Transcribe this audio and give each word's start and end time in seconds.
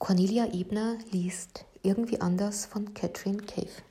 Cornelia 0.00 0.46
Ebner 0.52 0.96
liest 1.10 1.64
Irgendwie 1.82 2.20
anders 2.20 2.66
von 2.66 2.94
Catherine 2.94 3.42
Cave. 3.42 3.82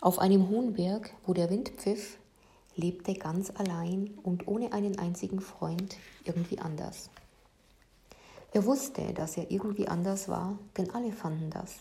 Auf 0.00 0.18
einem 0.18 0.48
hohen 0.48 0.72
Berg, 0.72 1.14
wo 1.24 1.34
der 1.34 1.50
Wind 1.50 1.68
pfiff, 1.68 2.18
lebte 2.74 3.14
ganz 3.14 3.52
allein 3.54 4.18
und 4.24 4.48
ohne 4.48 4.72
einen 4.72 4.98
einzigen 4.98 5.40
Freund 5.40 5.96
irgendwie 6.24 6.58
anders. 6.58 7.10
Er 8.52 8.64
wusste, 8.64 9.14
dass 9.14 9.36
er 9.36 9.52
irgendwie 9.52 9.86
anders 9.86 10.28
war, 10.28 10.58
denn 10.76 10.90
alle 10.90 11.12
fanden 11.12 11.50
das. 11.50 11.76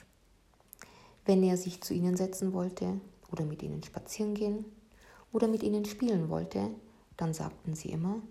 Wenn 1.25 1.41
er 1.41 1.57
sich 1.57 1.81
zu 1.81 1.95
ihnen 1.95 2.15
setzen 2.15 2.53
wollte 2.53 3.01
oder 3.31 3.45
mit 3.45 3.63
ihnen 3.63 3.81
spazieren 3.81 4.35
gehen 4.35 4.63
oder 5.31 5.47
mit 5.47 5.63
ihnen 5.63 5.85
spielen 5.85 6.29
wollte, 6.29 6.69
dann 7.17 7.33
sagten 7.33 7.73
sie 7.73 7.89
immer, 7.89 8.21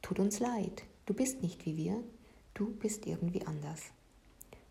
tut 0.00 0.20
uns 0.20 0.38
leid, 0.38 0.84
du 1.06 1.12
bist 1.12 1.42
nicht 1.42 1.66
wie 1.66 1.76
wir, 1.76 2.04
du 2.58 2.74
bist 2.74 3.06
irgendwie 3.06 3.46
anders. 3.46 3.80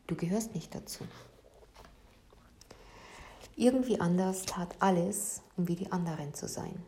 Du 0.07 0.15
gehörst 0.15 0.53
nicht 0.53 0.75
dazu. 0.75 1.05
Irgendwie 3.55 3.99
anders 3.99 4.43
tat 4.43 4.75
alles, 4.79 5.41
um 5.55 5.67
wie 5.67 5.75
die 5.75 5.91
anderen 5.91 6.33
zu 6.33 6.47
sein. 6.47 6.83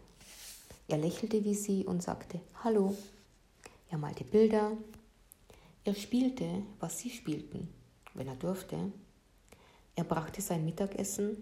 Er 0.88 0.98
lächelte 0.98 1.44
wie 1.44 1.56
sie 1.56 1.86
und 1.86 2.04
sagte 2.04 2.42
Hallo. 2.64 2.96
Er 3.90 3.98
malte 3.98 4.24
Bilder. 4.24 4.74
Er 5.86 5.96
spielte, 5.96 6.64
was 6.80 7.00
sie 7.00 7.10
spielten, 7.10 7.74
wenn 8.14 8.28
er 8.28 8.36
durfte. 8.36 8.92
Er 9.96 10.04
brachte 10.04 10.42
sein 10.42 10.66
Mittagessen 10.66 11.38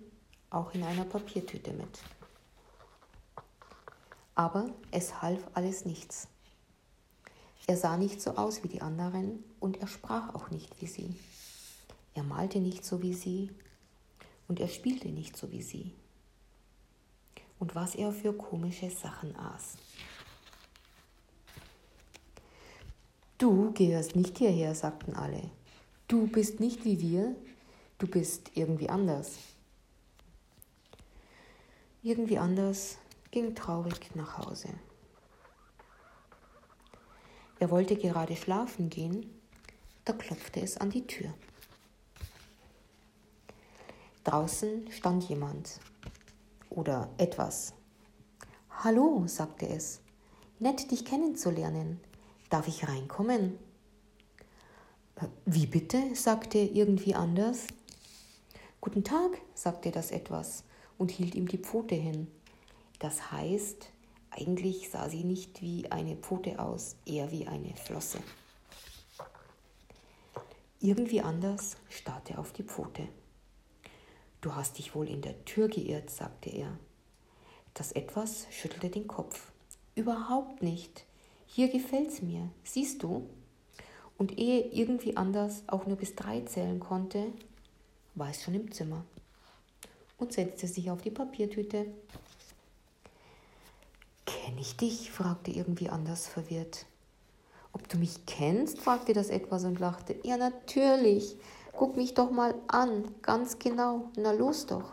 auch 0.50 0.74
in 0.74 0.84
einer 0.84 1.04
Papiertüte 1.04 1.74
mit. 1.74 2.00
Aber 4.36 4.70
es 4.92 5.22
half 5.22 5.42
alles 5.54 5.84
nichts. 5.84 6.28
Er 7.68 7.76
sah 7.76 7.98
nicht 7.98 8.22
so 8.22 8.32
aus 8.38 8.64
wie 8.64 8.70
die 8.70 8.82
anderen 8.82 9.44
und 9.60 9.78
er 9.82 9.88
sprach 9.88 10.34
auch 10.34 10.50
nicht 10.52 10.82
wie 10.82 10.88
sie. 10.88 11.14
Er 12.16 12.24
malte 12.24 12.60
nicht 12.60 12.86
so 12.86 13.02
wie 13.02 13.14
sie 13.14 13.52
und 14.48 14.62
er 14.62 14.70
spielte 14.70 15.10
nicht 15.10 15.36
so 15.36 15.52
wie 15.52 15.62
sie. 15.62 15.92
Und 17.60 17.76
was 17.76 17.96
er 17.96 18.14
für 18.14 18.32
komische 18.32 18.90
Sachen 18.90 19.36
aß. 19.36 19.78
Du 23.38 23.74
gehörst 23.74 24.16
nicht 24.16 24.38
hierher, 24.38 24.74
sagten 24.74 25.14
alle. 25.14 25.52
Du 26.08 26.28
bist 26.28 26.62
nicht 26.62 26.86
wie 26.86 27.02
wir, 27.02 27.36
du 27.98 28.08
bist 28.08 28.52
irgendwie 28.56 28.90
anders. 28.90 29.40
Irgendwie 32.02 32.38
anders 32.38 32.98
ging 33.30 33.54
traurig 33.54 34.16
nach 34.16 34.38
Hause. 34.38 34.70
Er 37.60 37.72
wollte 37.72 37.96
gerade 37.96 38.36
schlafen 38.36 38.90
gehen, 38.90 39.30
da 40.06 40.14
klopfte 40.14 40.62
es 40.62 40.78
an 40.78 40.90
die 40.90 41.08
Tür. 41.08 41.34
Draußen 44.24 44.92
stand 44.92 45.24
jemand 45.28 45.80
oder 46.70 47.10
etwas. 47.18 47.74
Hallo, 48.70 49.24
sagte 49.26 49.68
es, 49.68 50.02
nett 50.60 50.92
dich 50.92 51.04
kennenzulernen. 51.06 52.00
Darf 52.50 52.68
ich 52.68 52.88
reinkommen? 52.88 53.58
Äh, 55.16 55.28
wie 55.46 55.66
bitte? 55.66 56.16
sagte 56.16 56.60
irgendwie 56.60 57.16
anders. 57.16 57.68
Guten 58.80 59.04
Tag, 59.04 59.42
sagte 59.56 59.92
das 59.92 60.12
etwas 60.12 60.64
und 60.98 61.10
hielt 61.12 61.36
ihm 61.36 61.48
die 61.48 61.58
Pfote 61.58 61.96
hin. 61.96 62.28
Das 63.00 63.32
heißt, 63.32 63.90
eigentlich 64.38 64.90
sah 64.90 65.10
sie 65.10 65.24
nicht 65.24 65.62
wie 65.62 65.92
eine 65.92 66.16
Pfote 66.16 66.60
aus, 66.60 66.96
eher 67.06 67.32
wie 67.32 67.48
eine 67.48 67.76
Flosse. 67.76 68.20
Irgendwie 70.80 71.22
anders 71.22 71.78
starrte 71.90 72.34
er 72.34 72.40
auf 72.40 72.54
die 72.54 72.64
Pfote. 72.64 73.08
Du 74.42 74.54
hast 74.54 74.78
dich 74.78 74.94
wohl 74.94 75.10
in 75.10 75.22
der 75.22 75.44
Tür 75.46 75.68
geirrt, 75.68 76.12
sagte 76.12 76.52
er. 76.52 76.78
Das 77.74 77.92
etwas 77.92 78.48
schüttelte 78.52 78.90
den 78.90 79.08
Kopf. 79.08 79.52
Überhaupt 79.96 80.62
nicht. 80.62 81.06
Hier 81.48 81.70
gefällt's 81.70 82.22
mir, 82.22 82.50
siehst 82.64 83.02
du? 83.02 83.28
Und 84.18 84.38
ehe 84.38 84.62
irgendwie 84.62 85.18
anders 85.18 85.64
auch 85.68 85.88
nur 85.88 85.98
bis 85.98 86.16
drei 86.16 86.42
zählen 86.42 86.80
konnte, 86.80 87.32
war 88.16 88.30
es 88.30 88.44
schon 88.44 88.56
im 88.56 88.72
Zimmer 88.72 89.04
und 90.18 90.34
setzte 90.34 90.68
sich 90.68 90.92
auf 90.92 91.02
die 91.02 91.12
Papiertüte. 91.12 91.88
Ich 94.68 94.76
dich? 94.76 95.12
fragte 95.12 95.50
irgendwie 95.50 95.88
anders 95.88 96.28
verwirrt. 96.28 96.88
Ob 97.72 97.88
du 97.88 97.98
mich 97.98 98.26
kennst? 98.26 98.80
fragte 98.80 99.14
das 99.14 99.30
etwas 99.30 99.64
und 99.64 99.80
lachte. 99.80 100.18
Ja, 100.24 100.36
natürlich. 100.36 101.38
Guck 101.72 101.96
mich 101.96 102.16
doch 102.16 102.32
mal 102.32 102.54
an, 102.68 103.06
ganz 103.22 103.60
genau. 103.60 104.12
Na 104.18 104.34
los 104.34 104.66
doch. 104.66 104.92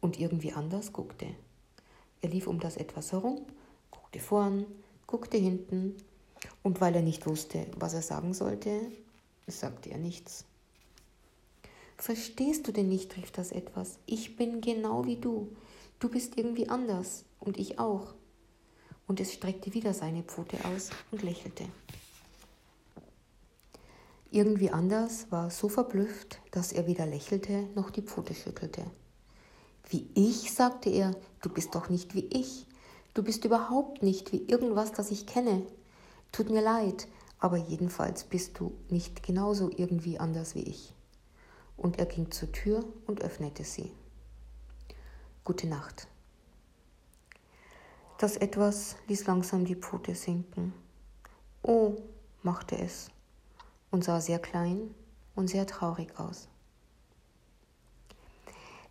Und 0.00 0.20
irgendwie 0.20 0.52
anders 0.52 0.92
guckte. 0.92 1.26
Er 2.22 2.28
lief 2.28 2.46
um 2.46 2.60
das 2.60 2.76
etwas 2.76 3.10
herum, 3.10 3.44
guckte 3.90 4.20
vorn, 4.20 4.64
guckte 5.08 5.36
hinten, 5.36 5.96
und 6.62 6.80
weil 6.80 6.94
er 6.94 7.02
nicht 7.02 7.26
wusste, 7.26 7.66
was 7.74 7.94
er 7.94 8.02
sagen 8.02 8.32
sollte, 8.32 8.80
sagte 9.48 9.90
er 9.90 9.98
nichts. 9.98 10.44
Verstehst 11.96 12.68
du 12.68 12.72
denn 12.72 12.88
nicht, 12.88 13.16
rief 13.16 13.32
das 13.32 13.50
etwas. 13.50 13.98
Ich 14.06 14.36
bin 14.36 14.60
genau 14.60 15.04
wie 15.04 15.16
du. 15.16 15.48
Du 15.98 16.10
bist 16.10 16.36
irgendwie 16.36 16.68
anders 16.68 17.24
und 17.40 17.56
ich 17.56 17.78
auch. 17.78 18.14
Und 19.06 19.18
es 19.18 19.32
streckte 19.32 19.72
wieder 19.72 19.94
seine 19.94 20.22
Pfote 20.22 20.58
aus 20.64 20.90
und 21.10 21.22
lächelte. 21.22 21.64
Irgendwie 24.30 24.70
anders 24.70 25.30
war 25.30 25.50
so 25.50 25.70
verblüfft, 25.70 26.40
dass 26.50 26.72
er 26.72 26.86
weder 26.86 27.06
lächelte 27.06 27.62
noch 27.74 27.88
die 27.88 28.02
Pfote 28.02 28.34
schüttelte. 28.34 28.84
Wie 29.88 30.06
ich, 30.14 30.52
sagte 30.52 30.90
er, 30.90 31.14
du 31.40 31.48
bist 31.48 31.74
doch 31.74 31.88
nicht 31.88 32.14
wie 32.14 32.26
ich. 32.26 32.66
Du 33.14 33.22
bist 33.22 33.46
überhaupt 33.46 34.02
nicht 34.02 34.32
wie 34.32 34.42
irgendwas, 34.46 34.92
das 34.92 35.10
ich 35.10 35.26
kenne. 35.26 35.62
Tut 36.30 36.50
mir 36.50 36.60
leid, 36.60 37.08
aber 37.38 37.56
jedenfalls 37.56 38.24
bist 38.24 38.58
du 38.58 38.74
nicht 38.90 39.22
genauso 39.22 39.70
irgendwie 39.74 40.18
anders 40.18 40.54
wie 40.54 40.64
ich. 40.64 40.92
Und 41.78 41.98
er 41.98 42.06
ging 42.06 42.30
zur 42.30 42.52
Tür 42.52 42.84
und 43.06 43.22
öffnete 43.22 43.64
sie. 43.64 43.92
Gute 45.46 45.68
Nacht. 45.68 46.08
Das 48.18 48.36
etwas 48.36 48.96
ließ 49.06 49.26
langsam 49.26 49.64
die 49.64 49.76
Pfote 49.76 50.16
sinken. 50.16 50.74
Oh, 51.62 51.98
machte 52.42 52.76
es 52.76 53.12
und 53.92 54.02
sah 54.02 54.20
sehr 54.20 54.40
klein 54.40 54.92
und 55.36 55.46
sehr 55.46 55.64
traurig 55.64 56.18
aus. 56.18 56.48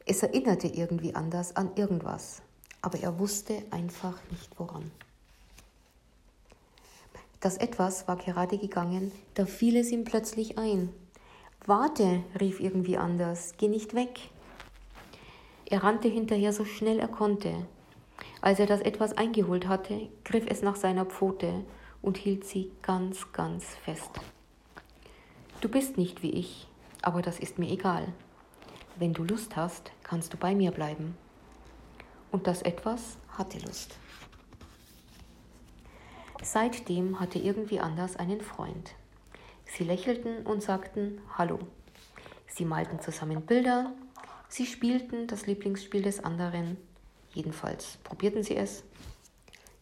Es 0.06 0.24
erinnerte 0.24 0.68
irgendwie 0.68 1.14
anders 1.14 1.58
an 1.58 1.76
irgendwas, 1.76 2.42
aber 2.82 3.00
er 3.02 3.20
wusste 3.20 3.62
einfach 3.72 4.18
nicht 4.32 4.58
woran. 4.58 4.90
Das 7.42 7.58
etwas 7.58 8.08
war 8.08 8.16
gerade 8.16 8.58
gegangen, 8.58 9.12
da 9.34 9.46
fiel 9.46 9.76
es 9.76 9.92
ihm 9.92 10.06
plötzlich 10.06 10.58
ein. 10.58 10.94
Warte, 11.66 12.24
rief 12.40 12.62
irgendwie 12.62 12.96
anders, 12.96 13.56
geh 13.58 13.68
nicht 13.68 13.94
weg. 13.94 14.32
Er 15.68 15.84
rannte 15.84 16.08
hinterher 16.08 16.54
so 16.54 16.64
schnell 16.64 17.00
er 17.00 17.08
konnte. 17.08 17.66
Als 18.42 18.60
er 18.60 18.68
das 18.68 18.82
etwas 18.82 19.18
eingeholt 19.18 19.68
hatte, 19.68 20.10
griff 20.24 20.46
es 20.48 20.62
nach 20.62 20.76
seiner 20.76 21.06
Pfote 21.06 21.66
und 22.02 22.18
hielt 22.18 22.46
sie 22.46 22.72
ganz, 22.84 23.32
ganz 23.34 23.66
fest. 23.76 24.12
Du 25.62 25.70
bist 25.70 25.98
nicht 25.98 26.22
wie 26.22 26.32
ich, 26.32 26.68
aber 27.02 27.24
das 27.24 27.40
ist 27.40 27.58
mir 27.58 27.70
egal. 27.70 28.08
Wenn 28.98 29.14
du 29.14 29.24
Lust 29.24 29.56
hast, 29.56 29.92
kannst 30.04 30.34
du 30.34 30.38
bei 30.38 30.54
mir 30.54 30.72
bleiben. 30.72 31.18
Und 32.32 32.46
das 32.46 32.62
etwas 32.62 33.18
hatte 33.30 33.58
Lust. 33.60 33.98
Seitdem 36.44 37.20
hatte 37.20 37.40
irgendwie 37.40 37.80
anders 37.80 38.16
einen 38.18 38.42
Freund. 38.42 38.94
Sie 39.66 39.84
lächelten 39.84 40.46
und 40.46 40.62
sagten 40.62 41.20
Hallo. 41.38 41.58
Sie 42.48 42.66
malten 42.66 43.00
zusammen 43.02 43.42
Bilder 43.42 43.92
Sie 44.50 44.66
spielten 44.66 45.28
das 45.28 45.48
Lieblingsspiel 45.48 46.02
des 46.02 46.24
anderen, 46.24 46.78
jedenfalls 47.34 47.98
probierten 48.04 48.44
sie 48.44 48.56
es. 48.56 48.84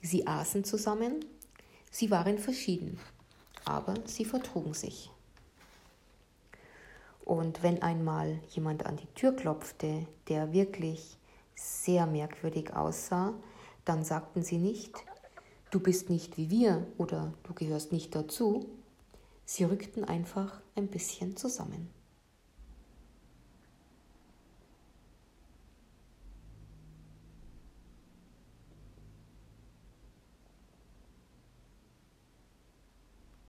Sie 0.01 0.27
aßen 0.27 0.63
zusammen, 0.63 1.23
sie 1.91 2.11
waren 2.11 2.37
verschieden, 2.37 2.99
aber 3.65 3.93
sie 4.05 4.25
vertrugen 4.25 4.73
sich. 4.73 5.11
Und 7.25 7.63
wenn 7.63 7.81
einmal 7.81 8.39
jemand 8.49 8.85
an 8.85 8.97
die 8.97 9.07
Tür 9.15 9.33
klopfte, 9.35 10.07
der 10.27 10.51
wirklich 10.51 11.17
sehr 11.55 12.05
merkwürdig 12.05 12.73
aussah, 12.73 13.33
dann 13.85 14.03
sagten 14.03 14.43
sie 14.43 14.57
nicht, 14.57 14.93
du 15.71 15.79
bist 15.79 16.09
nicht 16.09 16.37
wie 16.37 16.49
wir 16.49 16.85
oder 16.97 17.33
du 17.43 17.53
gehörst 17.53 17.91
nicht 17.91 18.13
dazu. 18.15 18.65
Sie 19.45 19.63
rückten 19.63 20.03
einfach 20.03 20.61
ein 20.75 20.87
bisschen 20.87 21.37
zusammen. 21.37 21.89